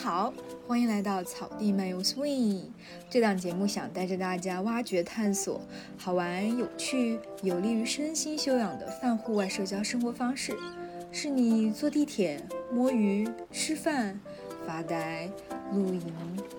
[0.00, 0.32] 好，
[0.64, 2.60] 欢迎来到草地漫游 Swing。
[3.10, 5.60] 这档节目想带着大家挖掘、探索
[5.98, 10.56] 好玩、有趣、有利于身心修养的泛户外社交生活方式，
[11.10, 12.40] 是你坐地铁、
[12.72, 14.18] 摸鱼、吃饭、
[14.64, 15.28] 发呆、
[15.72, 16.14] 露营、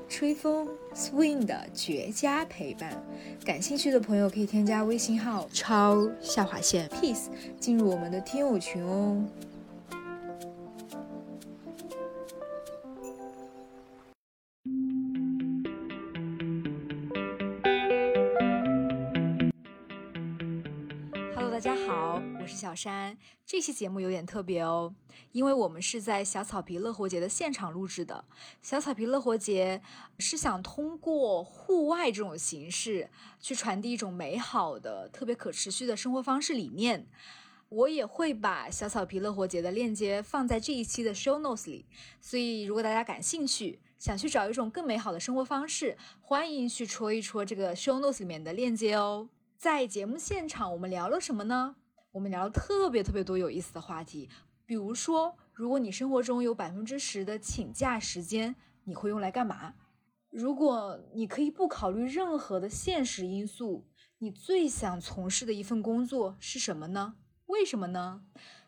[0.09, 3.01] 吹风、Swing 的绝佳陪伴。
[3.45, 7.27] 感兴趣的朋友可以添加微信号超下划线 peace
[7.57, 9.23] 进入我们的听友群哦。
[22.79, 24.95] 山，这期节目有点特别哦，
[25.33, 28.23] 因为我们是在小草皮乐活节的现场录制的。
[28.61, 29.81] 小草皮乐活节
[30.17, 33.09] 是想通过户外这种形式，
[33.41, 37.05] 去传递一种美好的、特别可持续的生活方式理念。
[37.67, 41.85] 我也会把小草皮乐活节的链接放在这一期的 show notes 里，
[42.21, 49.27] 所以如果大家感兴趣，想去找一种更美好的生活方式，欢迎去戳一戳这个 show notes 里面的链接哦。
[49.57, 51.75] 在节目现场，我们聊了什么呢？
[52.11, 54.27] 我们聊了特别特别多有意思的话题，
[54.65, 59.75] 比如说，如果你生活中有百分之十的请假时间，你会用来干嘛？
[60.31, 63.85] 如果你可以不考虑任何的现实因素，
[64.17, 67.15] 你最想从事的一份工作是什么呢？
[67.45, 68.23] 为什么呢？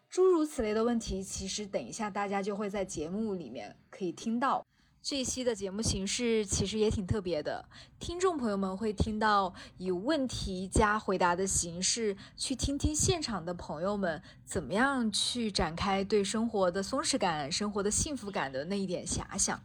[0.08, 4.64] 诸如此类的问题，其实等一下大家就会在节目里面可以听到。
[5.04, 7.66] 这期的节目形式其实也挺特别的，
[8.00, 19.60] 听众朋友们会听到以问题加回答的形式，去听听现场的朋友们怎么样去展开对生活的松弛感、生活的幸福感的那一点遐想。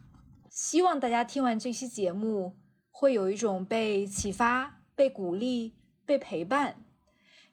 [0.49, 2.57] 希望大家听完这期节目，
[2.89, 6.83] 会有一种被启发、被鼓励、被陪伴。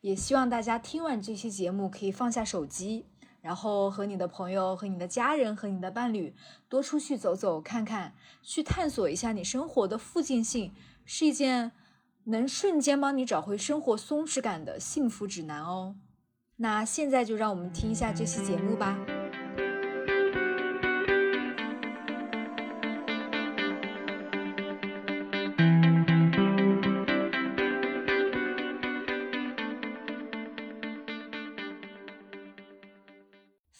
[0.01, 3.07] 也希望大家听完这期节目，可以放下手机。
[3.45, 6.35] 然后和你的朋友、和你的家人、和你的伴侣
[6.67, 10.73] 多出去走走看看，去探索一下你生活的附近性，
[11.05, 11.73] 是一件
[12.25, 15.95] 能瞬间帮你找回生活松弛感的幸福指南哦。
[16.57, 18.97] 那现在就让我们听一下这期节目吧。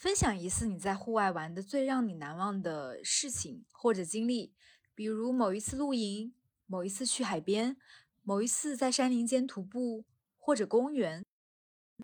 [0.05, 4.53] 分享一次你在户外玩的最让你难忘的事情或者经历，
[4.93, 6.31] 比如某一次露营，
[6.67, 7.75] 某一次去海边，
[8.21, 10.05] 某一次在山林间徒步
[10.37, 11.25] 或者公园。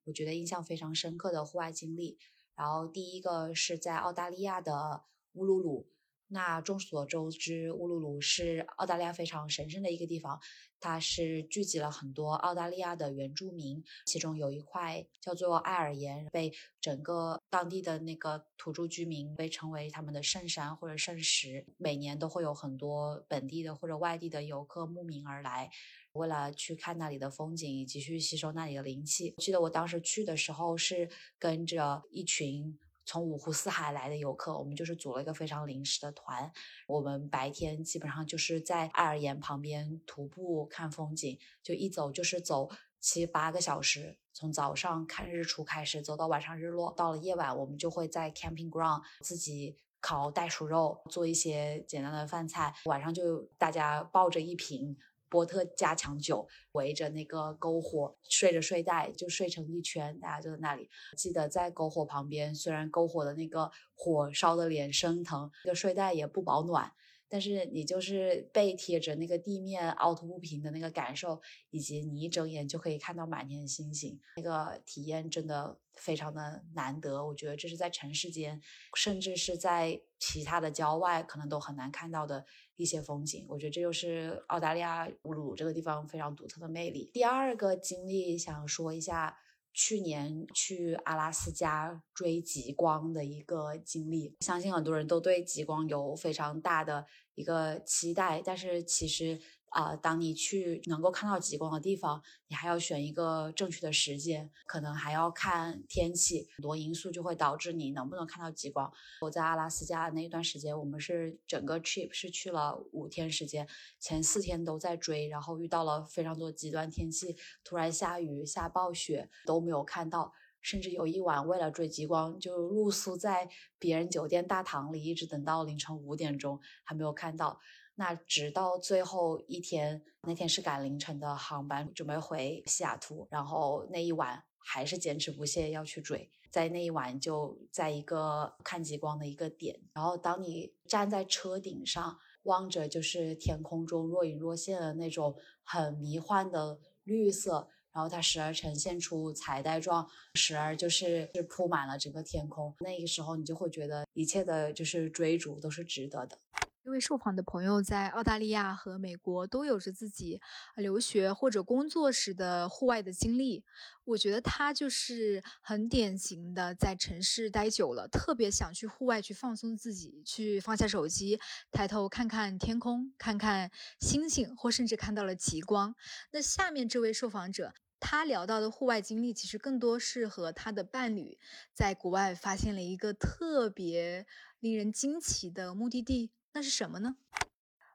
[0.06, 2.18] 我觉得印象非常深刻的户外经历，
[2.56, 5.88] 然后第一个是在澳大利亚的乌鲁鲁。
[6.34, 10.40] 那众所周知，乌鲁鲁是澳大利亚非常神圣的一个地方，
[10.80, 25.70] 它是聚集了很多澳大利亚的原住民，其中有一块叫做艾尔岩，被整个当地的那个土著居民被称为他们的圣山或者圣石，每年都会有很多本地的或者外地的游客慕名而来，
[26.14, 29.36] 为了去看那里的风景以及去吸收那里的灵气。
[29.40, 32.80] 记得我当时去的时候是跟着一群。
[33.12, 36.50] 从五湖四海来的游客，我们就是组了一个非常临时的团。
[36.88, 42.70] 我们白天基本上就是在爱尔岩旁边徒步看风景，就一走就是走
[43.02, 46.94] 七八个小时，从早上看日出开始，走到晚上日落。
[46.94, 52.74] 到了夜晚，我们就会在 camping ground 自己烤袋鼠肉，做一些简单的饭菜。
[52.86, 54.98] 晚上就大家抱着一瓶。
[55.32, 60.90] 波特加强酒，围着那个篝火睡着睡袋，就睡成一圈，大家就在那里。
[61.16, 66.92] 记得在篝火旁边，虽然篝火的那个火烧的脸生疼，那个睡袋也不保暖，
[67.30, 77.26] 但是你就是背贴着那个地面凹凸不平的那个感受，以及你一睁眼就可以看到满天星星，那个体验真的非常的难得。
[77.26, 78.62] 我觉得这是在城市间，
[78.98, 82.46] 甚至是在其他的郊外，可能都很难看到的。
[82.82, 87.12] 一些风景，我觉得这就是澳大利亚乌鲁鲁这个地方非常独特的魅力。
[87.14, 89.38] 第二个经历想说一下，
[89.72, 94.36] 去年去阿拉斯加追极光的一个经历。
[94.42, 97.06] 相信很多人都对极光有非常大的
[97.36, 99.40] 一个期待，但是其实。
[99.72, 108.92] 啊，当你去能够看到极光的地方，你还要选一个正确的时间，可能还要看天气，很多因素就会导致你能不能看到极光。
[109.22, 113.66] 我在阿拉斯加的那一段时间，我们是整个 trip 是去了五天时间，
[113.98, 127.62] 前四天都在追，然后遇到了非常多极端天气，突然下雨、下暴雪都没有看到，甚至有一晚为了追极光，就露宿在别人酒店大堂里，一直等到凌晨五点钟还没有看到。
[127.96, 133.28] 那直到最后一天，那天是赶凌晨的航班，准备回西雅图。
[133.30, 136.30] 然后那一晚还是坚持不懈要去追。
[136.50, 145.34] 在那一晚，就在一个看极光的一个点，然后当你站在车顶上，望着就是天空中若隐若现的那种
[145.64, 150.06] 很迷幻的绿色，然后它时而呈现出彩带状，
[150.36, 152.76] 时而就是是铺满了整个天空。
[152.80, 156.38] 那个时候，你就会觉得一切的就是追逐都是值得的。
[156.84, 160.42] 因为受访的朋友在澳大利亚和美国都有着自己
[160.76, 163.64] 留学或者工作时的户外的经历，
[164.04, 171.40] 我觉得他就是很典型的在城市待久了，特别想去户外去放松自己，去放下手机，
[171.72, 173.70] 抬头看看天空，看看
[174.00, 175.96] 星星，或甚至看到了极光。
[176.32, 181.38] 那下面这位受访者，他聊到的户外经历，其实更多是和他的伴侣
[181.76, 184.26] 在国外发现了一个特别
[184.60, 186.32] 令人惊奇的目的地。
[186.54, 187.16] 那是什么呢？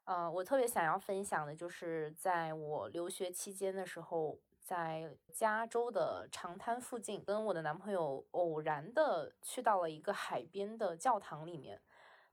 [0.05, 11.81] 呃，我特别想要分享的就是在我留学期间的时候，在加州的长滩附近，跟我的男朋友偶然的去到了一个海边的教堂里面。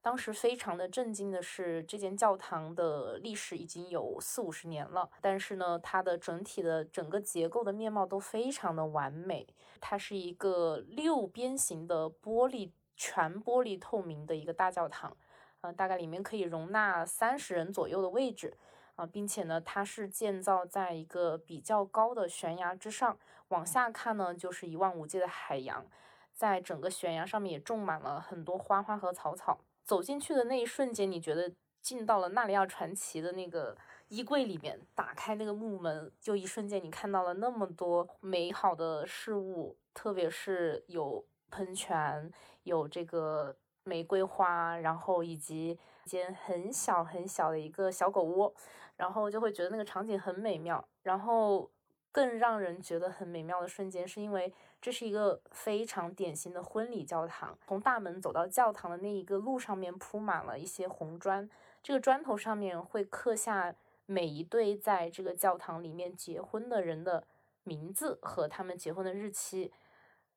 [0.02, 9.48] 当时非常的震惊的是，这间教堂的历史已经有四五十年了，但是呢，它的整体的整个结构的面貌都非常的完美。
[9.80, 15.16] 它是一个六边形的玻璃，全玻璃透明的一个大教堂。
[15.64, 18.58] 呃，大概里面可以容纳三十人左右的位置，
[18.96, 23.18] 啊，并且呢，它是建造在一个比较高的悬崖之上，
[23.48, 25.86] 往下看呢就是一望无际的海洋，
[26.34, 29.62] 在整个悬崖上面也种满了很多花花和草草。
[29.86, 31.50] 走进去的那一瞬间，你觉得
[31.80, 33.78] 进到了《纳尼亚传奇》的那个
[34.10, 42.30] 衣柜里面，打开那个木门，就一瞬间你看到了那么多美好的事物，特别是有喷泉，
[42.64, 43.56] 有这个。
[43.84, 48.54] 玫瑰花，然后以及一间很小很小的一个小狗窝，
[48.98, 50.86] 然后就会觉得那个场景很美妙。
[51.02, 51.70] 然后
[52.12, 57.58] 更让人觉得很美妙的瞬间，是因为这是一个非常典型的婚礼教堂。
[57.68, 61.50] 从大门走到教堂的那一个路上面铺满了一些红砖，
[61.82, 63.76] 这个砖头上面会刻下
[64.06, 67.26] 每一对在这个教堂里面结婚的人的
[67.64, 69.72] 名字和他们结婚的日期。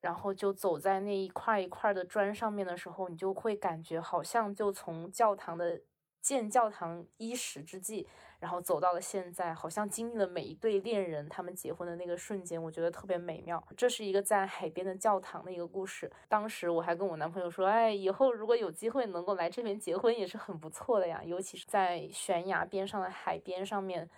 [0.07, 5.83] 然后就走在那一块一块的砖上面的时候，你就会感觉好像就从教堂的
[6.23, 8.07] 建教堂伊始之际，
[8.39, 13.61] 然后走到了现在，好像经历了每一对恋人他们结婚的那个瞬间，我觉得特别美妙。
[13.77, 16.09] 这是一个在海边的教堂的一个故事。
[16.29, 24.09] 当时我还跟我男朋友说，哎，以后如果有机会能够来这边结婚也是很不错的呀，尤其是在悬崖边上的海边上面，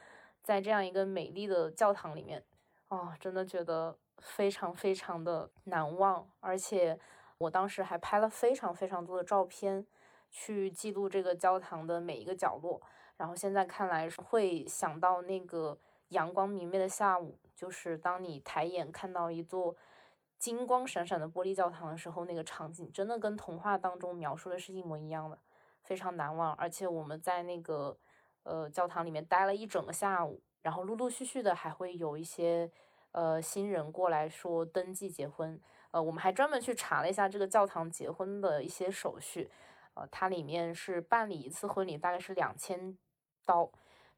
[0.43, 2.45] 在这样一个美丽的教堂里面，
[2.89, 3.97] 啊，真的觉得。
[4.21, 6.99] 非常非常的难忘，而且
[7.39, 9.87] 我当时还拍了非常非常多的照片，
[10.31, 12.81] 去记录这个教堂的每一个角落。
[13.17, 15.79] 然后现在看来会想到那个
[16.09, 19.77] 阳光明媚的下午，就是当你抬眼看到一座
[20.37, 25.39] 金光闪闪的玻璃教堂的时候，那个场景真的跟童话当中描述的是一模一样的，
[25.83, 26.53] 非常难忘。
[26.55, 27.97] 而且我们在那个
[28.43, 32.71] 呃教堂里面待了一整个下午，然后陆陆续续的还会有一些。
[33.13, 35.61] 呃，新人过来说登记结婚，
[35.91, 39.51] 呃，我们还专门去查了一下这个教堂结婚的一些手续，
[39.95, 42.97] 呃，它里面是办理一次婚礼大概是两千
[43.45, 43.71] 刀，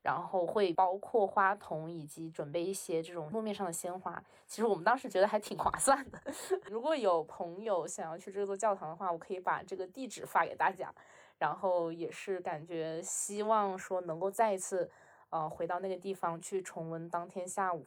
[0.02, 4.22] 然后会包括花童以及准备一些这种路面上的鲜花。
[4.46, 6.20] 其实我们当时觉得还挺划算的。
[6.68, 10.92] 如果有朋友想要去这座教堂的话，我可以把这个地址发给大家。
[11.38, 14.90] 然后也是感觉希望说能够再一次，
[15.30, 17.86] 呃，回到那个地方去重温当天下午。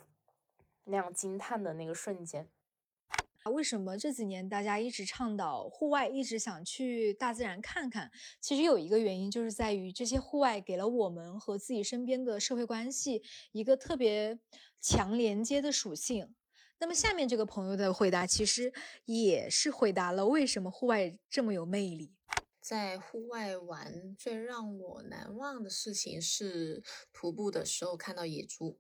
[0.86, 2.50] 那样惊叹的那个瞬间，
[3.52, 8.12] 为什么这几年大家一直倡导户外，一直想去大自然看看？
[8.40, 13.22] 其实有一个原因，就是在于这些户外给了我们和自己身边的社会关系
[13.52, 14.40] 一个特别
[14.80, 16.34] 强连接的属性。
[16.80, 18.74] 那么下面这个朋友的回答，其实
[19.06, 22.14] 也是回答了为什么户外这么有魅力。
[22.60, 28.80] 在户外玩，最让我难忘的事情是徒步的时候看到野猪。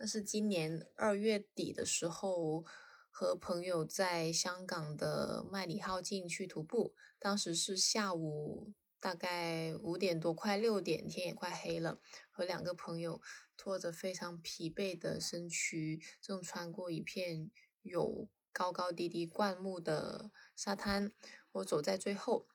[0.00, 2.64] 那是今年二月底的时候，
[3.10, 6.94] 和朋友在香港的麦理浩径去徒步。
[7.18, 11.98] 当时是下午大概五点多，快六点，天也快黑了。
[12.30, 13.20] 和两个朋友
[13.56, 17.50] 拖着非常疲惫的身躯，正穿过一片
[17.82, 21.10] 有高高低低灌木的沙滩。
[21.50, 22.46] 我走在最后，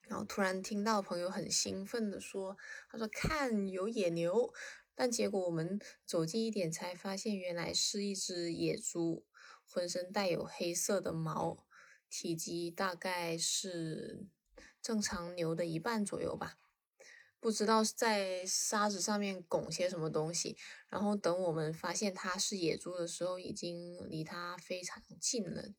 [0.00, 2.56] 然后突然听到朋友很兴奋地说
[2.90, 4.52] ：“他说看有野牛。”
[4.94, 9.24] 但结果我们走近一点，才发现原来是一只野猪，
[9.64, 11.66] 浑身带有黑色的毛，
[12.10, 14.26] 体积大概是
[14.80, 16.58] 正常牛的一半左右吧。
[17.40, 20.56] 不知道在沙子上面拱些什么东西。
[20.88, 25.74] 然后等我们发现它是野猪的时候，已经离它非常近了，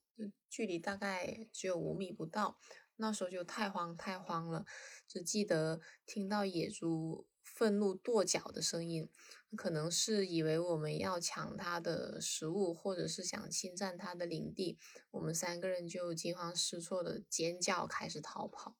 [0.50, 2.60] 距离大概只有五米不到。
[2.98, 4.66] 那时候就太慌太慌了，
[5.08, 9.08] 只记得听到野猪愤怒跺脚的声音，
[9.56, 14.80] 可能是以为我们要抢它的食物，或者是想侵占它的领地。
[15.12, 18.76] 我们三个人就惊慌失措的尖叫，开始逃跑。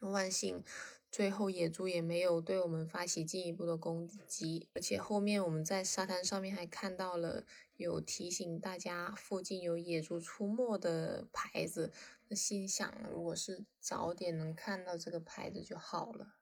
[0.00, 0.64] 万幸，
[1.10, 7.44] 最后野猪也没有对我们发起进一步的攻击，而且后面我们在沙滩上面还看到了
[7.76, 11.92] 有提醒大家附近有野猪出没的牌子。
[12.30, 16.34] 心想，如果是早点能看到这个牌子就好了，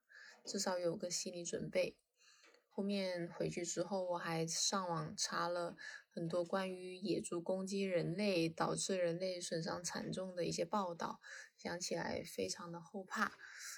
[0.44, 1.96] 至少有个心理准备。
[2.68, 5.76] 后面回去之后，我还上网查了
[6.08, 11.20] 很多关于野猪攻击人类导致人类损伤惨重的一些报道，
[11.56, 13.32] 想起来非常的后怕。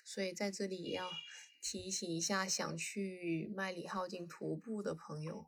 [0.04, 1.10] 所以在这里也要
[1.60, 5.46] 提醒一下想去麦里浩径徒步的朋友，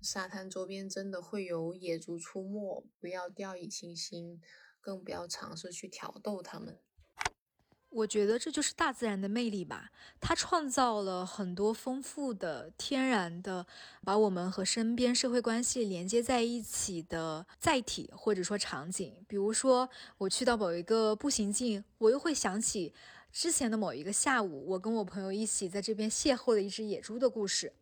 [0.00, 4.40] 沙滩周边真的会有野猪出没，不要掉以轻心。
[4.82, 6.80] 更不要尝试去挑逗它们。
[7.90, 13.66] 我觉得这就是大自然的魅力吧，它创造了很多丰富的、天然的，
[14.04, 19.12] 把我们和身边社会关系连接在一起的载体或者说场景。
[19.26, 22.94] 比如说，我去到某一个步行径，我又会想起
[23.32, 27.72] 之前的某一个下午，我跟我朋友一起在这边邂逅了一只野猪的故事。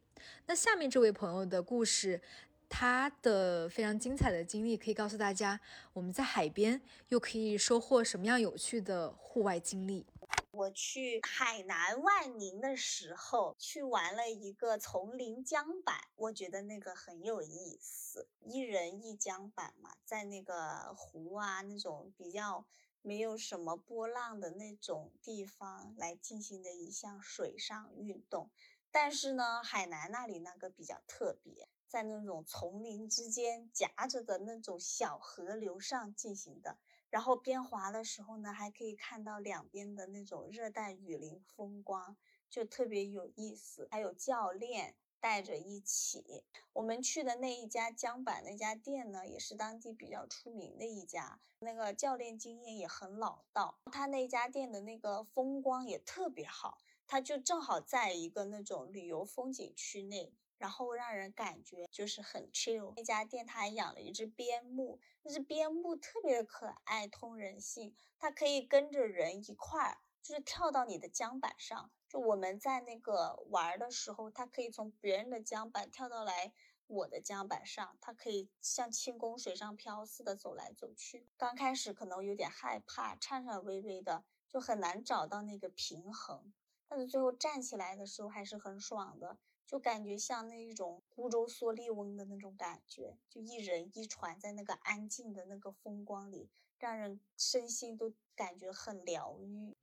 [0.46, 2.20] 那下面这位朋友的故事。
[2.68, 5.60] 他的非常精彩的经历可以告诉大家，
[5.92, 10.06] 我们在海边又可以收获什么样有趣的户外经历。
[10.50, 22.66] 我去海南万宁的时候，去玩了一个丛林桨板，我觉得那个很有意思，一人一桨板嘛，在那个湖啊那种比较
[23.02, 28.50] 没有什么波浪的那种地方来进行的一项水上运动。
[28.90, 31.68] 但是呢，海南那里那个比较特别。
[31.88, 36.78] 在那种丛林之间夹着的那种小河流上进行的，
[37.08, 42.16] 然后边滑的时候呢，还可以看到两边的那种热带雨林风光，
[42.50, 43.88] 就特别有意思。
[43.90, 56.76] 还有教练带着一起，我们去的那一家江板那家店呢，也是当地比较出名的一家，那个教练经验也很老道，他那家店的那个风光也特别好，
[57.06, 60.34] 他就正好在一个那种旅游风景区内。
[60.58, 62.92] 然后让人感觉就是很 chill。
[62.96, 67.96] 那家店他还养了一只边牧，那只边牧特别可爱，通人性。
[68.18, 71.90] 它可以跟着人一块儿，就是跳到你的桨板上。
[72.08, 76.52] 就我们在那个玩的时候，它可以从别人的桨板跳到来
[76.88, 81.28] 我的桨板上，它可以像轻功水上漂似的走来走去。
[81.36, 86.52] 刚开始可能有点害怕，颤颤巍巍的，就很难找到那个平衡。
[86.88, 89.38] 但是最后站起来的时候还是很爽的。
[89.68, 96.48] 就感觉像那一种孤舟蓑笠翁的那种感觉，就一人一船在那个安静的那个风光里，
[96.78, 99.76] 让人身心都感觉很疗愈。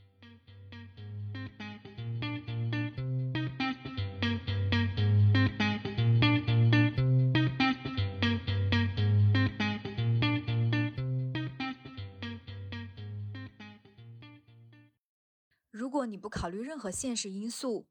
[15.70, 17.86] 如果你不考虑任何现实因素。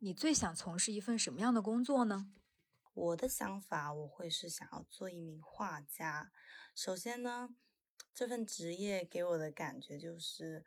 [0.00, 2.30] 你最想从事一份什么样的工作呢？
[2.94, 6.30] 我的想法，我会是想要做一名画家。
[6.72, 7.48] 首先呢，
[8.14, 10.64] 这份职业给我的感觉就是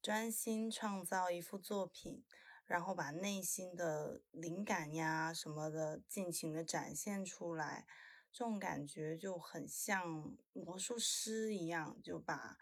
[0.00, 2.24] 专心创造一幅作品，
[2.64, 7.84] 然后把内心的灵感呀什么的尽情的展现出来。
[8.30, 12.56] 这种感觉就很像魔术师一样，就把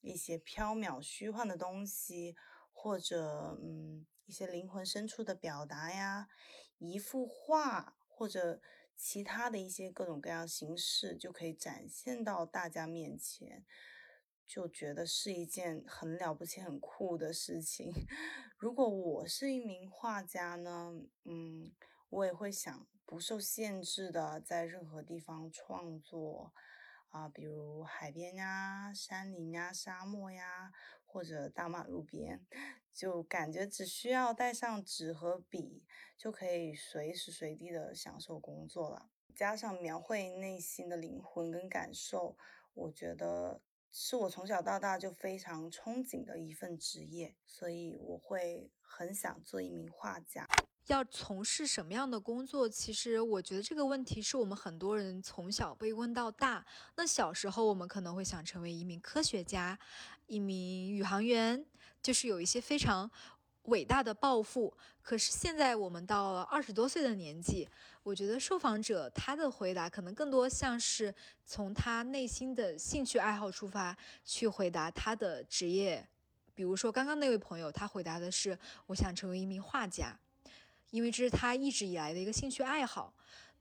[0.00, 2.34] 一些缥缈虚幻的东西，
[2.78, 4.06] 或者嗯。
[4.28, 6.28] 一些灵魂深处的表达呀，
[6.76, 8.60] 一幅画或者
[8.94, 13.64] 其他的一些各种各样形式，就可以展现到大家面前，
[14.46, 17.90] 就觉得是一件很了不起、很酷的事情。
[18.58, 20.92] 如果我是一名画家呢，
[21.24, 21.72] 嗯，
[22.10, 26.52] 我也会想不受限制的在任何地方创作
[27.08, 30.70] 啊，比如海边呀、山林呀、沙漠呀，
[31.08, 32.46] 或者大马路边。
[32.94, 35.84] 就感觉只需要带上纸和笔，
[36.16, 39.08] 就可以随时随地的享受工作了。
[39.36, 42.36] 加上描绘内心的灵魂跟感受，
[42.74, 43.60] 我觉得
[43.92, 50.44] 是我从小到大就非常憧憬的一份职业，所以我会很想做一名画家。
[50.88, 52.68] 要从事什么样的工作？
[52.68, 56.66] 其实我觉得这个问题是我们很多人从小被问到大。
[56.96, 59.78] 那小时候我们可能会想成为一名科学家，
[60.28, 61.66] 一名宇航员。
[62.00, 63.10] 就是有一些非常
[63.64, 64.72] 伟大的抱负。
[65.02, 67.68] 可是现在我们到了二十多岁的年纪，
[68.04, 71.12] 我觉得受访者他的回答可能更多像是
[71.44, 73.94] 从他内心的兴趣爱好出发
[74.24, 76.08] 去回答他的职业。
[76.54, 78.56] 比如说刚刚那位朋友，他回答的是
[78.86, 80.16] 我想成为一名画家，
[80.90, 83.12] 因为这是他一直以来的一个兴趣爱好。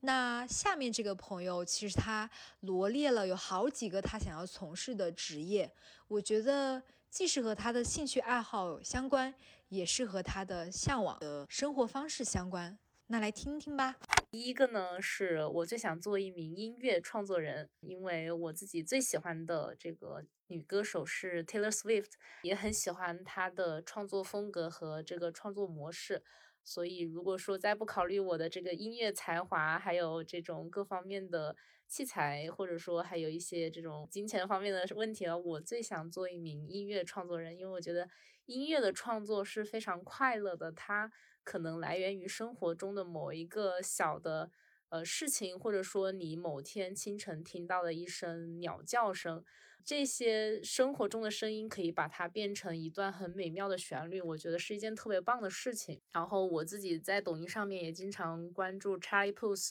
[0.02, 5.74] 那下面这个朋友，其实他罗列了有好几个他想要从事的职业，
[6.08, 9.34] 我觉得既是和他的兴趣爱好相关，
[9.70, 12.78] 也是和他的向往的生活方式相关。
[13.08, 13.96] 那来听听吧。
[14.30, 22.12] 第一个呢，是我最想做一名音乐创作人，因为我自己最喜欢的这个女歌手是 Taylor Swift，
[22.44, 26.22] 也很喜欢她的创作风格和这个创作模式。
[26.70, 31.56] 所以，如果说再不考虑我的这个音乐才华，还有这种各方面的
[31.88, 38.10] 器材，或者说还有一些这种金钱方面的问题了，我最想做一名音乐创作人，因为我觉得
[38.48, 41.10] 音乐的创作是非常快乐的，它
[41.42, 44.52] 可能来源于生活中的某一个小的
[44.90, 49.42] 呃事情，或者说你某天清晨听到的一声鸟叫声。
[49.84, 56.02] 这些生活中的声音可以把它变成一段很美妙的旋律，我觉得是一件特别棒的事情。
[56.12, 59.70] 然后我自己在抖音上面也经常关注 Charlie Puth，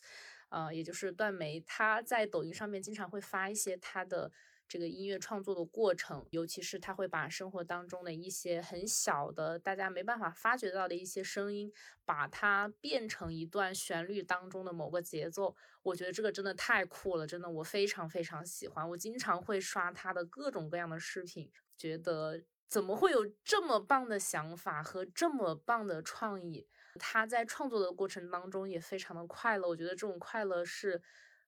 [0.49, 4.33] 呃，也就是段梅，他在抖音上面经常会发一些他的。
[4.69, 11.73] 这个音乐创作的过程，尤其是他会把生活当中的一些很小的、大家没办法发掘到的一些声音，
[12.05, 15.55] 把它变成一段旋律当中的某个节奏。
[15.83, 18.89] 我觉得这个真的太酷了，真的我非常非常喜欢。
[18.91, 26.67] 我经常会刷他的各种各样的视频，觉得怎么会有这么棒的想法和这么棒的创意？
[26.99, 29.69] 他在创作的过程当中也非常的快乐。
[29.69, 31.01] 我觉得这种快乐是。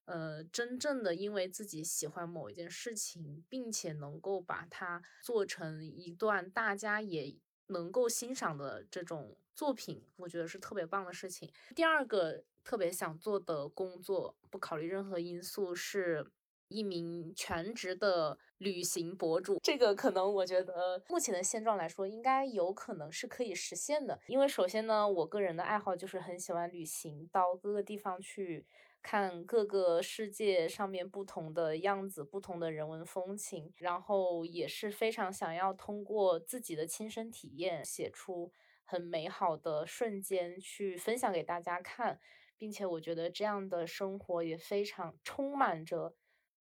[0.09, 7.37] 呃，真正的因为自己喜欢某一件事情，并且能够把它做成一段大家也
[7.67, 11.53] 能够欣赏的这种作品，我觉得是特别棒的事情。
[11.77, 16.31] 第二个特别想做的工作，不考虑任何因素，是
[16.69, 19.61] 一名全职的旅行博主。
[19.62, 24.19] 这个可能我觉得目前的现状来说，应该有可能是可以实现的。
[24.27, 28.64] 因为首先呢，我个人的爱好就是很喜欢旅行，到各个地方去。
[29.03, 38.53] 看各个世界上面不同的样子，不同的人文风情，然后也是非常想要通过自己的亲身体验，写出
[38.85, 42.21] 很美好的瞬间去分享给大家看，
[42.57, 46.15] 并且我觉得这样的生活也非常充满着。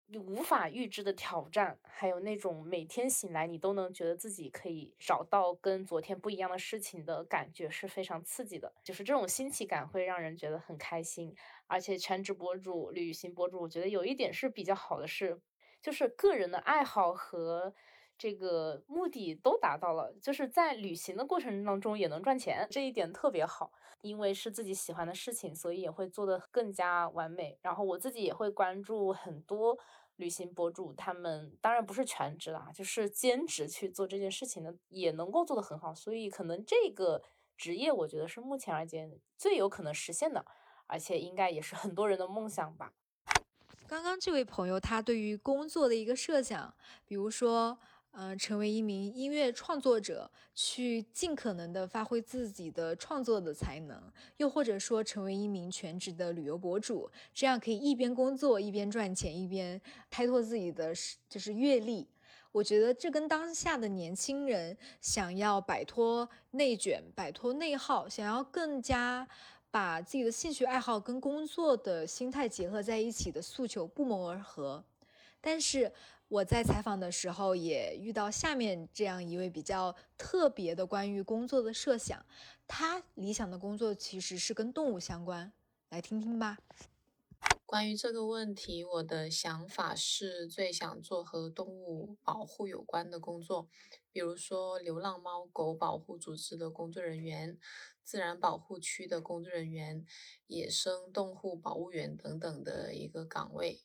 [0.08, 8.72] 你无法预知的挑战，还有那种每天醒来你都能觉得自己可以找到跟昨天不一样的事情的感觉是非常刺激的。
[8.84, 11.34] 就是这种新奇感会让人觉得很开心。
[11.66, 15.40] 而且全职博主、旅行博主，我觉得有一点是比较好的是，
[15.82, 17.74] 就是个人的爱好和
[18.18, 23.72] 这个目的都达到了，就是在旅行的过程当中也能赚钱，这一点特别好。
[24.02, 27.58] 因为是自己喜欢的事情，所以也会做得更加完美。
[27.62, 29.76] 然后我自己也会关注很多
[30.16, 35.92] 旅行博主，他们当然不是全职啦，就是兼职去做这件事情的，也能够做得很好。
[35.92, 37.20] 所以可能这个
[37.56, 40.44] 职业，我觉得是目前而言最有可能实现的，
[40.86, 42.92] 而且应该也是很多人的梦想吧。
[43.88, 46.72] 刚刚这位朋友他对于工作的一个设想，
[47.04, 47.76] 比如说。
[48.18, 60.94] 嗯，成为一名音乐创作者，去尽可能的发挥自己的创作的才能，又或者说成为一名全职的旅游博主，这样可以一边工作一边赚钱，一边开拓自己的
[61.28, 62.08] 就是阅历。
[62.52, 69.28] 我觉得这跟当下的年轻人想要摆脱内卷、摆脱内耗，想要更加
[69.70, 74.82] 把自己的兴趣爱好跟工作的心态结合在一起的诉求不谋而合。
[75.38, 75.92] 但是。
[76.28, 82.26] 我在采访的时候也遇到下面这样一位比较特别的关于工作的设想，
[82.66, 85.52] 他理想的工作其实是跟动物相关，
[85.88, 86.58] 来听听吧。
[87.64, 93.68] 关于这个问题，我的想法是最想做和动物保护有关的工作，
[94.10, 97.56] 比如说流浪猫狗保护组织的工作人员、
[98.02, 100.04] 自然保护区的工作人员、
[100.48, 103.80] 野生动物保护员等等的一个岗位。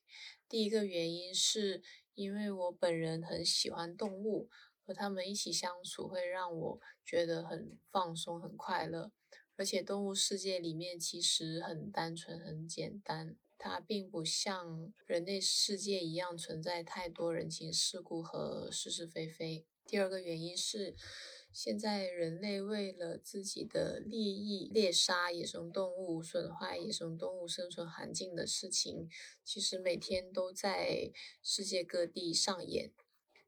[0.50, 1.84] 第一个原因是。
[2.14, 4.50] 因为我本人很喜欢动物，
[4.84, 9.12] 和它们一起相处会让我觉得很放松、很快乐。
[9.58, 19.66] 而且动物世界里面其实很单纯、很简单，它并不像人类世界一样存在太多人情世故和是是非非。
[19.86, 20.96] 第二个原因是，
[21.54, 29.10] 现在人类为了自己的利益猎杀野生动物、损坏野生动物生存环境的事情，
[29.44, 31.12] 其实每天都在
[31.44, 32.94] 世界各地上演。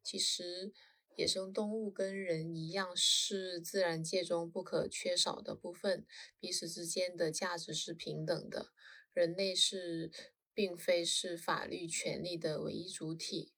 [0.03, 0.73] 其实
[1.15, 6.05] 野生动物跟人一样是自然界中不可缺少的部分，
[6.39, 8.73] 彼此之间的价值是平等的。
[9.13, 10.11] 人类是
[10.53, 13.53] 并非是法律权利的唯一主体，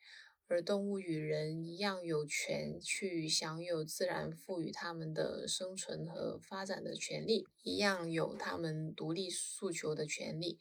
[0.48, 10.60] 而动物与人一样有权去享有自然赋予他们的生存和发展的权利，一样有他们独立诉求的权利。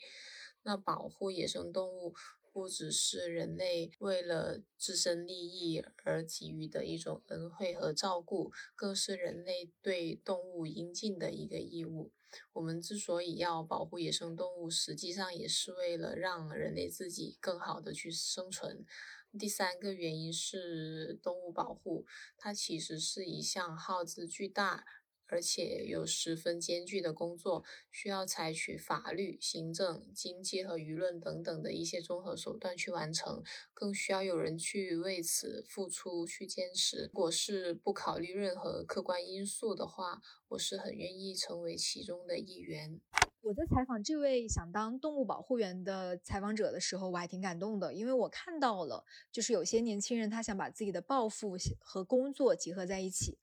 [0.62, 2.14] 那保护野生动物。
[2.54, 12.12] 不只是人类为了自身利益而给予的一种恩惠和照顾，更是人类对动物应尽的一个义务。
[12.52, 18.86] 我们之所以要保护野生动物，实际上也是为了让人类自己更好的去生存。
[19.38, 24.84] 第三个原因是动物保护，它其实是一项耗资巨大。
[25.26, 33.42] 而且有十分艰巨的工作，需要采取法律、行政、经济和舆论等等的一些综合手段去完成，
[33.72, 37.06] 更需要有人去为此付出、去坚持。
[37.06, 43.00] 如果是不考虑任何客观因素的话，我是很愿意成为其中的一员。
[43.44, 53.38] 我在采访这位想当动物保护员的采访者的时候，我还挺感动的，因为我看到了，就是有些年轻人他想把自己的抱负和工作结合在一起。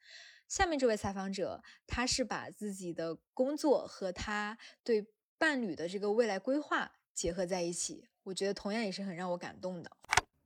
[0.48, 5.06] 下面这位采访者，他是把自己的工作和他对
[5.38, 9.92] 伴侣的这个未来规划结合在一起，我觉得同样也是很让我感动的。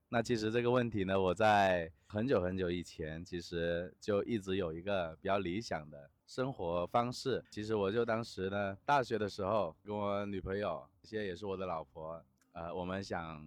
[0.09, 7.43] 那其实这个问题呢，我在很久很久以前，其实就一直有一个比较理想的生活方式。
[7.49, 13.45] 其实我就当时呢，大学的时候跟我女朋友，现在也是我的老婆，呃，我们想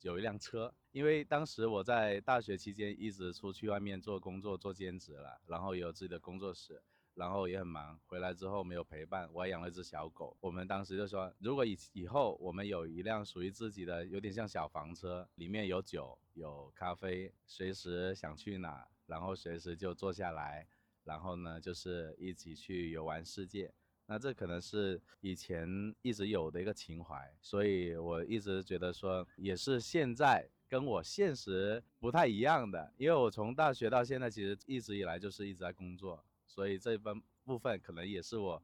[0.00, 0.72] 有一辆车。
[0.90, 6.82] 因为当时我在大学期间一直出去外面做工作做兼职了，然后有自己的工作室，
[7.14, 8.00] 然后也很忙。
[8.06, 10.36] 回来之后没有陪伴，我还养了一只小狗。
[10.40, 20.66] 我们当时就说，如果以以后我们有一辆属于自己的，有点像小房车，里面有酒有咖啡，随时想去哪，然后随时就坐下来，
[21.08, 23.72] 然后呢就是一起去游玩世界。
[24.06, 25.66] 那这可能是以前
[26.02, 30.48] 一直有的一个情怀，所以我一直觉得说，也是现在。
[30.70, 38.62] 跟我现实不太一样的，因为我从大学到现在，其实一直以来就是一直在工作，所以这份部分可能也是我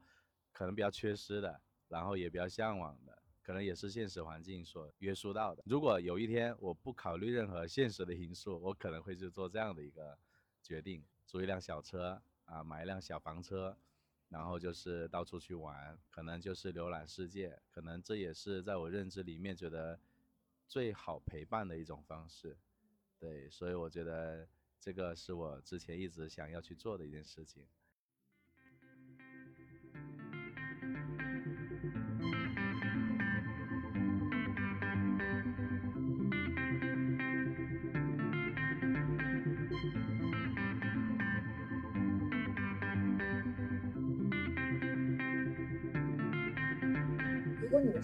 [0.51, 5.63] 可能比较缺失的，然后也比较向往的，可能也是现实环境所约束到的。
[5.65, 10.15] 如果有一天我不考虑任何现实的因素，我可能会去做这样的一个
[10.61, 13.77] 决定，租一辆小车啊，买一辆小房车，
[14.29, 19.99] 然后就是到处去玩，可能就是浏览世界，可能这也是在我认知里面觉得。
[20.67, 22.57] 最好陪伴的一种方式，
[23.19, 24.47] 对，所以我觉得
[24.79, 27.67] 这个是我之前一直想要去做的一件事情。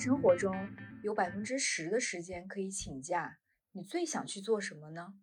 [0.03, 0.51] 生活中，
[1.03, 3.37] 有百分之十的时间可以请假，
[3.73, 5.13] 你最想去做什么呢？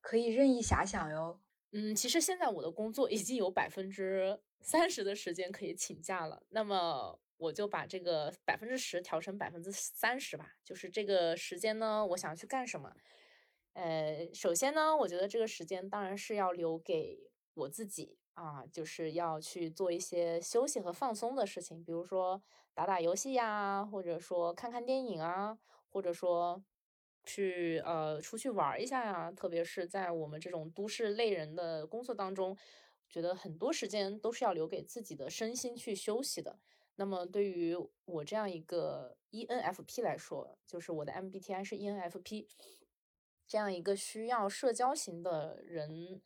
[0.00, 1.40] 可以任意遐想哟。
[1.70, 10.56] 嗯，其实现在我的工作已经有百分之三十的时间可以请假了，那么我就把这个百分之十调成百分之三十吧。
[10.64, 12.92] 就是这个时间呢，我想去干什么？
[13.74, 22.42] 呃，首先呢，我觉得这个时间当然是要留给我自己啊，就是要去做一些休息和放松的事情，比如说。
[22.74, 25.56] 打打游戏呀，或者说看看电影啊，
[25.88, 26.62] 或者说
[27.22, 29.30] 去呃出去玩一下呀。
[29.30, 32.56] 特别是在我们这种都市类人的工作当中，
[33.08, 36.58] 觉得很多时间都是要留给自己的身心去休息的。
[36.96, 42.48] 那么对于我这样一个 ENFP 来说，就是我的 MBTI 是 ENFP，
[43.46, 46.20] 这样一个需要社交型的人。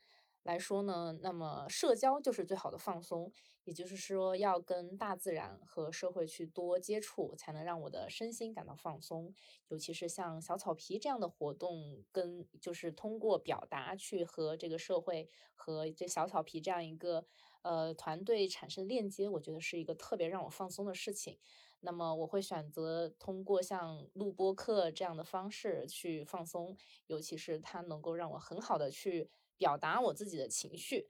[0.45, 3.31] 来说呢，那么社交就是最好的放松，
[3.69, 9.35] 也就是说要跟大自然和社会去多接触，才能让我的身心感到放松。
[9.69, 17.27] 尤其是像小草皮这样的活动，跟就是通过表达去和这个社会和这小草皮这样一个
[17.61, 21.39] 呃团队产生链接，我觉得是一个特别让我放松的事情。
[21.81, 26.75] 那么我会选择通过像录播课这样的方式去放松，
[27.07, 29.29] 尤其是它能够让我很好的去。
[29.59, 31.09] 表达我自己的情绪，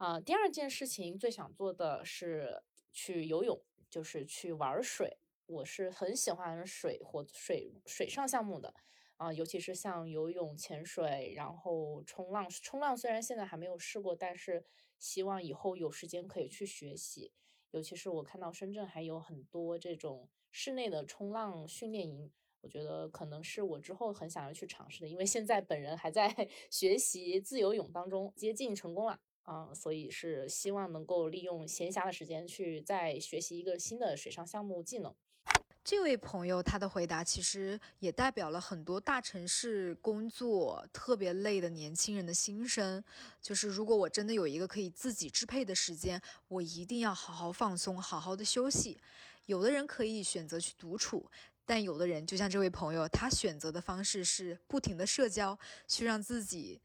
[0.00, 5.18] 啊，第二件事情最想做的是去游泳，就是去玩水。
[5.44, 8.72] 我是很喜欢水或水水上项目的，
[9.18, 12.48] 啊，尤其是像游泳、潜水，然后冲浪。
[12.48, 14.64] 冲浪虽然现在还没有试过，但是
[14.98, 17.34] 希望以后有时间可以去学习。
[17.72, 22.32] 尤其是我看到深圳还有很多这种室内的冲浪训练营，
[22.62, 26.34] 我觉得可能是我之后很想要去尝试的，因为现在本人还在
[26.72, 35.12] 学习自由泳当中，接近成功了啊，所以是希望能够利用闲暇的时间去再学习一个新的水上项目技能。
[35.82, 43.02] 这位朋友他的回答其实也代表了很多大城市工作特别累的年轻人的心声，
[43.42, 49.00] 就是如果我真的有一个可以自己支配的时间，我一定要好好放松，好好的休息。
[49.46, 51.28] 有的人可以选择去独处。
[51.66, 56.80] 但有的人，就像这位朋友，他选择的方式是不停的社交，去让自己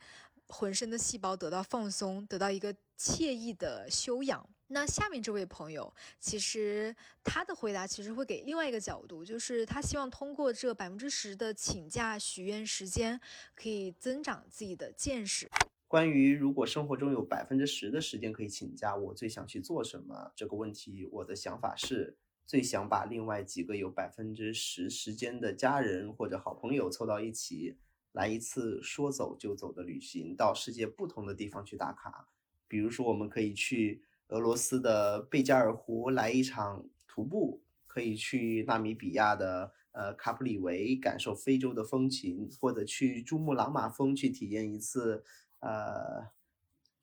[0.47, 4.47] 浑身的细胞得到放松，得到一个惬意的休养。
[4.67, 13.19] 那下面这位朋友，其实他的回答其实会给另外一个角度，就是他希望通过这百分之十的请假许愿时间，
[13.55, 15.49] 可以增长自己的见识。
[15.87, 22.17] 关于如果生活中有百分之十的时间可以请假，我最想去做什么这个问题，我的想法是。
[22.47, 27.75] 最想把另外几个有百分之十时间的家人或者好朋友凑到一起，
[28.15, 32.29] 来一次说走就走的旅行，到世界不同的地方去打卡。
[32.67, 45.23] 比如说，我们可以去俄罗斯的贝加尔湖来一场徒步，可以去纳米比亚的呃卡普里维感受非洲的风情，或者去珠穆朗玛峰去体验一次
[45.59, 46.29] 呃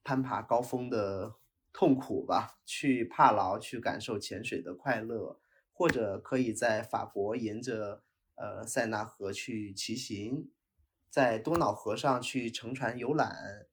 [0.02, 1.36] 攀爬高峰的。
[1.74, 5.40] 痛苦吧，去帕劳去感受潜水的快乐，
[5.72, 8.02] 或者可以在法国沿着
[8.34, 10.50] 呃塞纳河去骑行，
[11.12, 13.66] 在多瑙河上去乘船游览，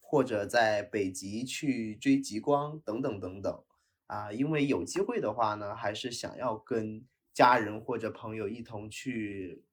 [0.00, 3.64] 或者在北极去追极光等等等等
[4.06, 9.64] 啊，因为有机会的话呢，还是想要跟家人或者朋友一同去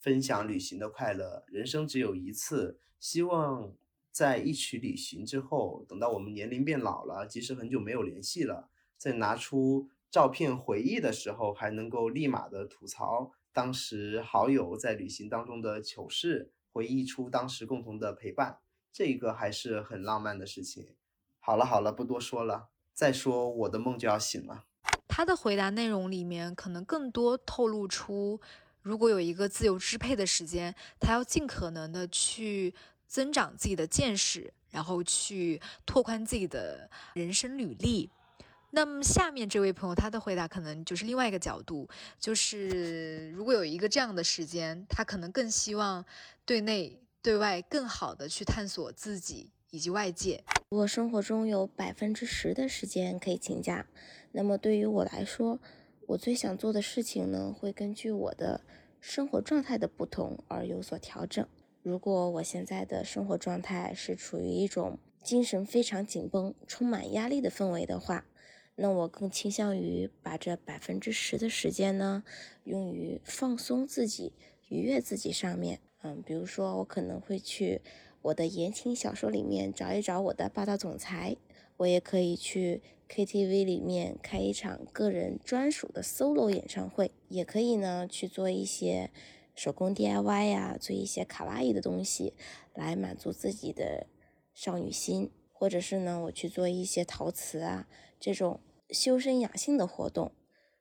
[0.00, 1.44] 分享旅行的快乐。
[1.46, 3.72] 人生只有一次，希望。
[4.10, 18.58] 在一起旅行之后，等到我们年龄变老了，即使很久没有联系了，在拿出照片回忆的时候，还能够立马的吐槽当时好友在旅行当中的糗事，回忆出当时共同的陪伴，
[18.92, 20.88] 这个还是很浪漫的事情。
[21.40, 24.66] 好了好了，不多说了，再说我的梦就要醒了。
[25.08, 28.38] 他的回答内容里面可能更多透露出，
[28.82, 32.74] 如果有一个自由支配的时间，他要尽可能的去。
[33.08, 38.10] 增长自己的见识，然后去拓宽自己的人生履历。
[38.76, 41.88] 那么下面这位朋友他的回答可能就是另外一个角度，
[42.20, 46.04] 就是如果有一个这样的时间，他可能更希望
[46.44, 50.44] 对内对外更好的去探索自己以及外界。
[50.68, 53.86] 如果生活中有百分之十的时间可以请假，
[54.32, 55.58] 那么对于我来说，
[56.08, 58.60] 我最想做的事情呢，会根据我的
[59.00, 61.48] 生活状态的不同而有所调整。
[61.82, 68.26] 如果我现在的生活状态是处于一种精神非常紧绷、充满压力的氛围的话，
[68.76, 72.22] 那我更倾向于把这百分之十的时间呢，
[72.64, 74.32] 用于放松自己、
[74.68, 75.80] 愉悦自己上面。
[76.02, 77.80] 嗯，比如说我可能会去
[78.22, 81.36] 我的言情小说里面找一找我的霸道总裁，
[81.78, 89.10] 我也可以去 KTV 里面开一场个人专属的 solo 演唱会，也可以呢去做一些。
[89.58, 92.34] 手工 DIY 呀，做一些卡哇伊的东西
[92.74, 94.06] 来满足自己的
[94.52, 97.88] 少女心，或者是呢，我去做一些陶瓷啊
[98.26, 98.58] 这种
[98.90, 100.32] 修身养性的活动，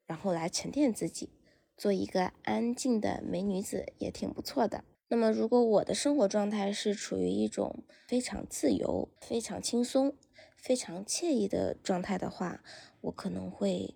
[0.07, 1.29] 然后来沉淀自己，
[1.77, 4.83] 做一个安静的美女子也挺不错的。
[5.09, 10.17] 那么，如果我的生活状态是处于一种非常自由、非常轻松、
[10.57, 12.63] 非常惬意的状态的话，
[13.01, 13.93] 我可能会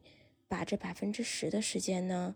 [0.48, 2.36] 把这百分之十的时间呢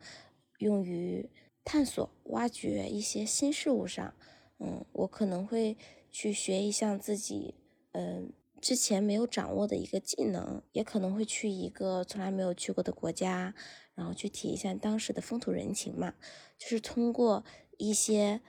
[0.57, 1.29] 用于。
[1.65, 4.13] 探索、挖掘一些新事物上，
[4.59, 5.77] 嗯，我可能会
[6.11, 7.55] 去学一项自己，
[7.93, 13.53] 嗯，之前没有掌握的一个技能，也可能会去一个从来没有去过的国家，
[13.93, 16.13] 然后去体验一下当时的风土人情嘛。
[16.57, 17.43] 就是通过
[17.77, 18.39] 一些，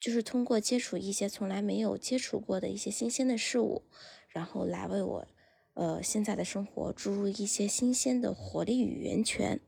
[0.00, 3.84] 就是通过接触一些从来没有接触过的一些新鲜的事物，
[4.30, 5.26] 然后来为我，
[5.74, 9.60] 呃，现在的生活注入一些新鲜的活力与源泉。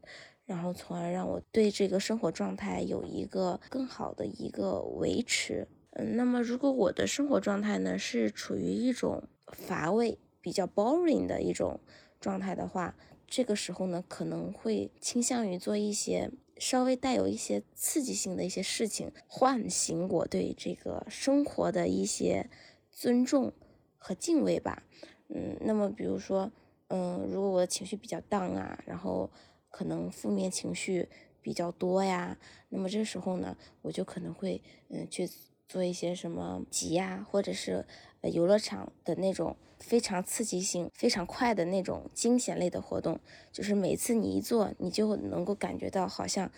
[0.45, 5.69] 然后，从而让我对这个生活状态有一个更好的一个维持。
[5.93, 11.81] 嗯，那么如果我的生活状态呢是处于一种乏味、比较 boring 的一种
[12.21, 12.95] 状态的话，
[13.27, 22.51] 这个时候呢可能会倾向于做一些稍微带有一些刺激性的一些事情，唤醒我对这个生活的一些
[22.91, 23.53] 尊重
[23.97, 24.83] 和敬畏吧。
[25.29, 26.53] 嗯，那么比如说，
[26.89, 29.31] 嗯，如果我的情绪比较 down 啊，然后。
[29.77, 31.09] 可能负面情绪
[31.43, 32.39] 比较多呀，
[32.69, 35.29] 那么这时候呢，我就可能会嗯去
[35.67, 37.85] 做一些什么急呀，或者是
[38.31, 43.21] 游乐场的那种非常刺激性、非常快的那种惊险类的活动，
[43.53, 46.51] 就是每次你一做，你就能够感觉到好像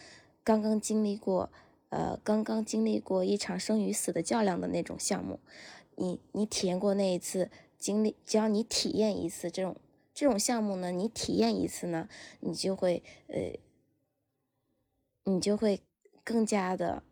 [0.45, 1.51] 刚刚经历过，
[1.89, 5.41] 呃，刚刚经历过一场生与死的较量的那种项目。
[5.97, 9.77] 你你体验过那一次经历，只要你体验一次这种
[10.13, 12.09] 这种项目呢，你体验一次呢，
[12.41, 13.59] 你就会呃，
[15.25, 15.81] 你就会
[16.23, 17.03] 更加的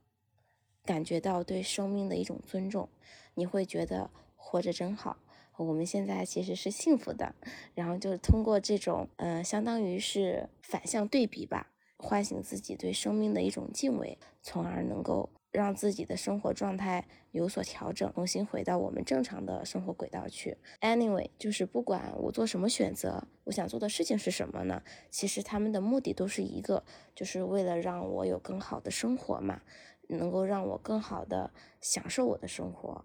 [0.84, 2.88] 感觉到对生命的一种尊重，
[3.34, 4.10] 你会觉得
[4.44, 5.16] 活着真好。
[5.56, 7.34] 我们现在其实是幸福的，
[7.74, 15.30] 然后就是通过这种，嗯，相当于是反向对比吧，唤醒自己对生命的一种敬畏，从而能够。
[15.54, 20.56] 让自己的生活状态有所调整，重新回到我们正常的生活轨道去。
[20.80, 24.82] Anyway，就是不管我做什么选择，我想做的事情是什么呢？
[25.12, 26.82] 其实他们的目的都是一个，
[27.14, 29.62] 就是为了让我有更好的生活嘛，
[30.08, 33.04] 能够让我更好的享受我的生活。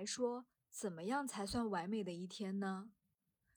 [0.00, 2.90] 来说，怎么样才算完美的一天呢？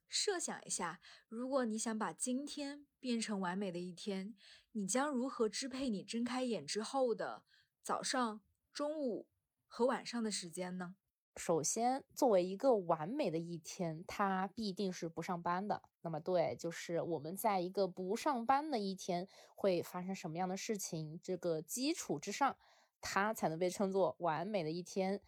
[0.10, 4.36] 设想一下，如果你想把今天变成完美的一天，
[4.74, 7.46] 你将如何支配你睁开眼之后的
[7.82, 8.42] 早上、
[8.74, 9.30] 中午
[9.68, 10.96] 和晚上的时间呢？
[11.38, 15.82] 首先，作为一个完美的一天，它必定是不上班的。
[16.02, 21.18] 那么，对，就是我们在一个不上班的一天会发生什么样的事情？
[21.24, 22.58] 这个基础之上，
[23.00, 25.22] 它才能被称作完美的一天。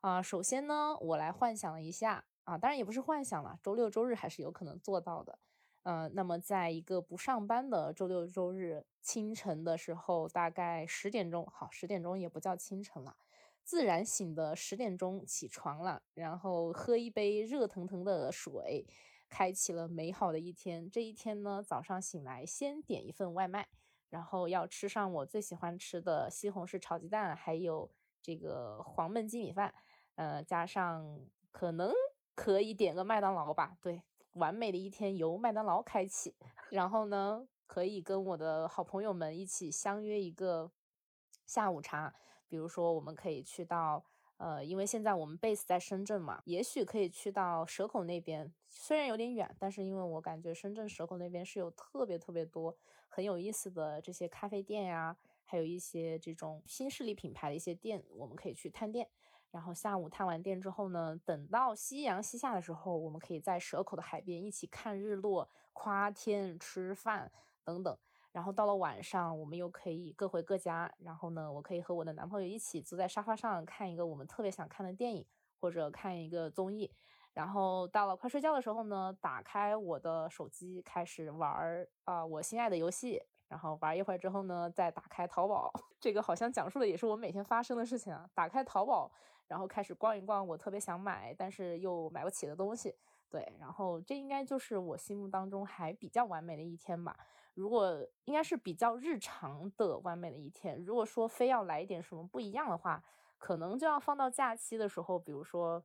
[0.00, 5.38] 啊，首先呢，我来幻想了一下啊，当然也不是幻想了，周六周日还是有可能做到的。
[5.82, 13.16] 嗯，那么在一个不上班的周六周日清晨的时候，大概十点钟，好，十点钟也不叫清晨了，
[13.64, 18.86] 自然醒的十点钟起床了，然后喝一杯热腾腾的水，
[19.28, 20.88] 开启了美好的一天。
[20.88, 23.66] 这一天呢，早上醒来先点一份外卖，
[24.10, 27.90] 然后要吃上我最喜欢吃的西红柿炒鸡蛋，还有
[28.22, 29.74] 这个黄焖鸡米饭。
[30.18, 31.20] 呃，加上
[31.52, 31.92] 可能
[32.34, 34.02] 可以点个麦当劳吧，对，
[34.32, 36.34] 完美的一天由麦当劳开启。
[36.70, 40.72] 然后呢，可以跟我的好朋友们一起相约一个
[41.46, 42.12] 下午茶，
[42.48, 44.04] 比如说我们可以去到，
[44.38, 52.76] 呃，因为现在我们 base 在深圳嘛，也许可以去到蛇口那边，虽然有点远，但是因为我感觉深圳蛇口那边是有特别特别多
[53.06, 59.08] 很有意思的这些咖啡店呀，还有一些这种新势力品牌的一些店，我们可以去探店。
[59.50, 67.32] 然后下午探完店之后呢，等到夕阳西下的时候，我们可以在蛇口的海边一起看日落、夸天、吃饭
[67.64, 67.96] 等等。
[68.30, 70.92] 然后到了晚上，我们又可以各回各家。
[70.98, 75.26] 然后呢，我可以和我的男朋友一起坐在沙发上看一个我们特别想看的电影，
[75.60, 76.92] 或者看一个综艺。
[77.32, 83.22] 然后到了快睡觉的时候呢，打开我的手机开始玩儿啊我心爱的游戏。
[83.48, 85.72] 然后玩一会儿之后呢，再打开淘宝。
[85.98, 88.28] 这个好像讲述的也是我每天发生的事情啊。
[88.34, 89.10] 打开淘宝。
[89.48, 92.94] 然后开始逛一逛我特别想买但是又买不起的东西，
[93.28, 97.18] 对，然后这应该就是我心目当中还比较完美的一天吧。
[97.54, 103.02] 如果应该是比较日常的完美的一天，如果说非要来一点什么不一样的话，
[103.36, 105.82] 可能就要放到假期的时候，比如说，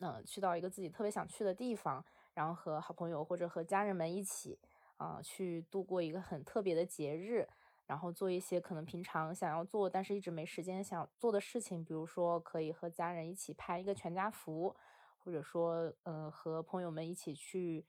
[0.00, 4.58] 嗯，去到一个自己特别想去的地方，然后和好朋友或者和家人们一起
[4.96, 7.48] 啊去度过一个很特别的节日。
[7.86, 14.74] 然后做一些可能平常想要做但是一直没时间想做的事情，比如说可以和家人一起拍一个全家福，
[15.18, 17.84] 或者说，呃，和朋友们一起去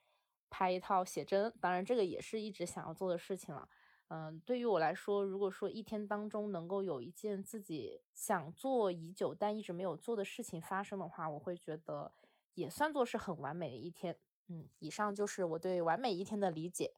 [0.50, 1.54] 拍一套写真。
[1.60, 3.68] 当然，这个也是一直想要做的事情了。
[4.10, 12.12] 嗯，对于我来说，如果说一天当中能够有一件自己想做已久但一直没有做的事情发生的话，我会觉得
[12.54, 14.16] 也算作是很完美的一天。
[14.48, 16.94] 嗯，以上就是我对完美一天的理解。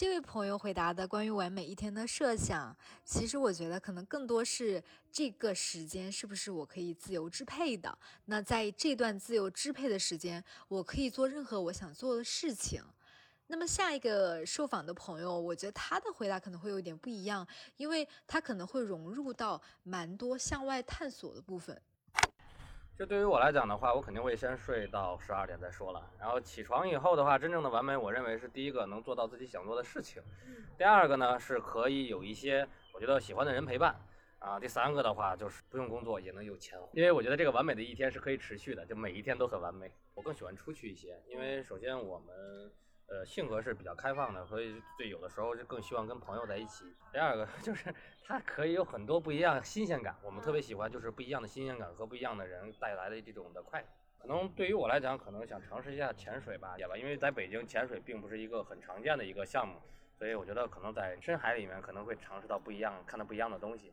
[0.00, 4.82] 这位朋友回答的关于完美一天的设想，其实我觉得可能更多是
[5.12, 7.98] 这个时间是不是我可以自由支配的。
[8.24, 12.82] 那在这段自由支配的时间，我可以做任何我想做的事情。
[13.48, 21.78] 那么下一个受访的朋友，我觉得他的回答可能会有点不一样，因为他可能会融入到蛮多向外探索的部分。
[23.00, 26.06] 就对于我来讲的话，我肯定会先睡到十二点再说了。
[26.18, 30.22] 然后起床以后的话，真正的完美，我认为是第一个能做到自己想做的事情。
[30.76, 33.98] 第二个呢，是可以有一些我觉得喜欢的人陪伴。
[34.38, 36.78] 啊，第三个的话就是不用工作也能有钱。
[36.92, 39.90] 因为我觉得这个完美的一天是可以持续的，就每一天都很完美。
[40.14, 42.70] 我更喜欢出去一些，因为首先我们。
[43.10, 46.84] 呃，性格是比较开放的，所以对有的时候就更希望跟朋友在一起。
[47.12, 47.92] 第二个 就是
[48.24, 53.84] 它可以有很多不一样新鲜感，我们特别喜欢就是不一样的新鲜感和不一样的人带来的这种的快。
[54.16, 59.80] 可能对于我来讲，可能想尝试一下潜水吧，也吧，因为在北京潜水并不是一个很常见的一个项目，
[60.16, 63.92] 所以我觉得可能在深海里面可能会尝试到不一样，看到不一样的东西。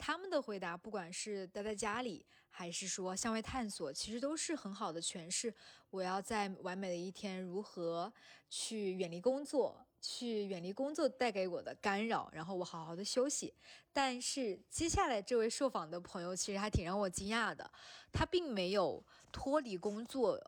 [0.00, 5.54] 他们的回答，不管是待在家里，还是说向外探索，其实都是很好的诠释
[5.90, 8.10] 我要在完美的一天如何
[8.48, 13.52] 去远离工作，去远离工作带给我的干扰，然后我好好的休息。
[13.92, 17.70] 但是接下来这位受访的朋友其实还挺让我惊讶的，
[18.10, 20.40] 他并没有脱离工作。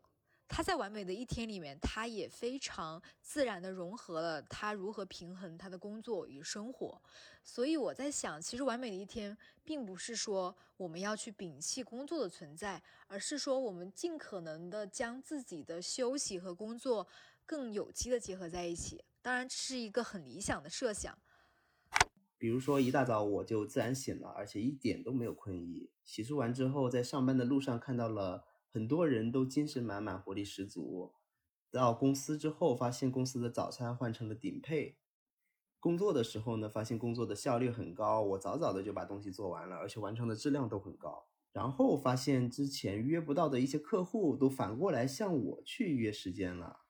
[0.54, 7.00] 他在完美的一天里面，他也非常自然的融合了他如何平衡他的工作与生活。
[7.42, 9.34] 所以我在想，其实完美的一天，
[9.64, 17.08] 并不是说我们要去摒弃工作的存在，而是说我们尽可能的将自己的休息和工作
[17.46, 19.02] 更有机的结合在一起。
[19.22, 21.16] 当然，这是一个很理想的设想。
[22.36, 25.88] 比如说，一大早我就自然醒了，而且一点都没有困意。
[26.04, 28.44] 洗漱完之后，在上班的路上看到了。
[28.72, 31.12] 很多人都精神满满、活力十足。
[31.70, 34.98] 到公司之后，发现公司的早餐换成了顶配。
[35.78, 41.26] 工作的时候呢，发现工作的效率很高，我早早的就把东西做完了，而且完成的质量都很高。
[41.52, 46.80] 然后发现之前约不到的一些客户，都反过来向我去约时间了。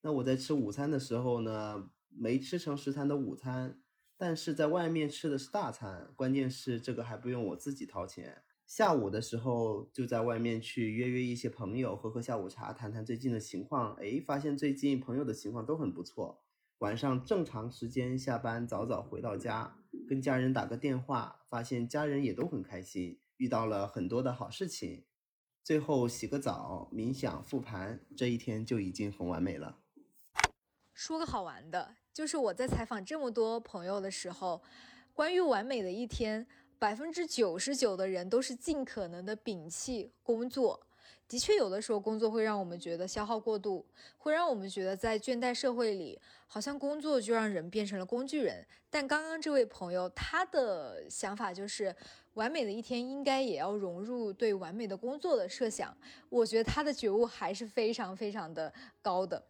[0.00, 3.80] 那我在吃午餐的时候呢，没吃成食堂的午餐，
[4.16, 8.42] 但是在外面吃的是大餐，关键是这个还不用我自己掏钱。
[8.68, 13.94] 下午的时候就在外面去约约一些朋友，喝喝下午茶，谈谈最近的情况。
[13.94, 16.44] 哎，发现最近朋友的情况都很不错。
[16.80, 25.06] 晚上正常时间下班，早早回到家，跟家人打个电话，发现家人也都很开心，遇到了很多的好事情。
[25.64, 29.78] 最后洗个澡，冥想复盘，这一天就已经很完美了。
[30.92, 34.62] 说个好玩的，就是我在采访这么多朋友的时候，
[35.14, 36.46] 关于完美的一天。
[36.78, 40.80] 百分之九十九的人都是尽可能的摒弃工作。
[41.26, 43.84] 的确，有的时候工作会让我们觉得消耗过度，
[44.16, 48.66] 会让我们觉得在倦怠社会里，好像工作就让人变成了工具人。
[48.88, 51.94] 但刚刚这位朋友，他的想法就是，
[52.32, 55.94] 完美的一天应该也要融入对完美的工作的设想。
[56.30, 58.72] 我觉得他的觉悟还是非常非常的
[59.02, 59.42] 高的。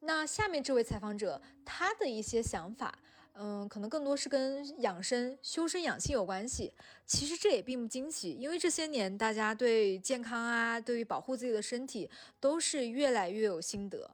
[0.00, 2.98] 那下面这位采访者，他的一些想法。
[3.40, 6.74] 嗯，可能更多是跟养生、修身养性有关系。
[7.06, 12.10] 其实这也并不惊奇，因为这些年大家对健康啊，对于保护自己的身体，
[12.40, 14.10] 都是越来越有心得。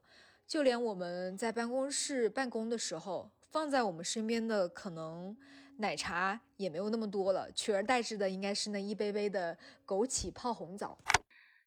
[0.47, 5.35] 就连我们在办公室办公的时候，放在我们身边的可能
[5.79, 9.57] 奶茶也没有那么多了，取而代之的应该是那一杯杯的
[9.87, 10.99] 枸杞泡红枣。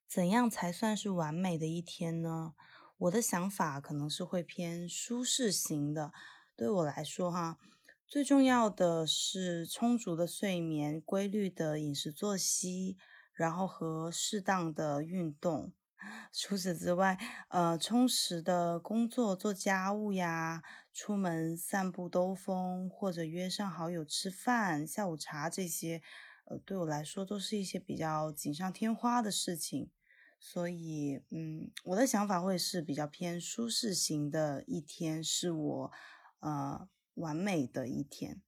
[0.08, 2.54] 怎样才算是完美的一天呢？
[3.00, 6.12] 我的想法可能是会偏舒适型的。
[6.58, 7.60] 对我来说，哈，
[8.08, 12.98] 最重要的是充足的睡眠、规律的饮食作息，
[13.32, 15.72] 然后和适当的运动。
[16.34, 17.16] 除此之外，
[17.50, 26.02] 呃，充实的工作、做家务呀，出门散步兜风，或者约上好友吃饭、下午茶这些，
[26.46, 29.92] 呃，对我来说都是一些比较锦上添花的事情。
[30.40, 35.92] 所以，嗯，我的想法会是比较偏舒适型的一天，是我。
[36.40, 38.42] 呃，完美的一天。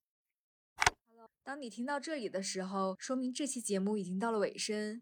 [1.43, 5.01] 当你听到这里的时候，说明这期节目已经到了尾声。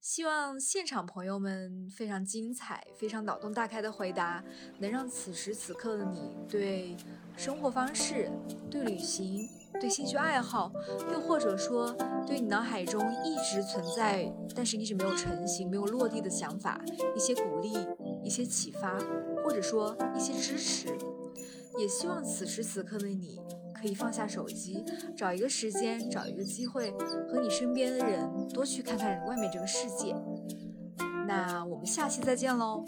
[0.00, 4.44] 希望现场朋友们非常精彩、非常脑洞大开的回答，
[4.78, 6.96] 能让此时此刻的你对
[7.36, 8.30] 生活方式、
[8.70, 9.48] 对旅行、
[9.80, 10.72] 对兴趣爱好，
[11.12, 11.92] 又或者说
[12.24, 16.80] 对你脑海中一直存在但是一直没有成型、没有落地的想法，
[17.16, 17.72] 一些鼓励、
[18.22, 18.96] 一些启发，
[19.42, 20.96] 或者说一些支持。
[21.78, 23.38] 也希望此时此刻的你
[23.74, 24.84] 可以放下手机，
[25.16, 26.90] 找一个时间，找一个机会，
[27.28, 30.14] 和你身边的人多去看看外面这个世界。
[31.26, 32.84] 那我们下期再见喽。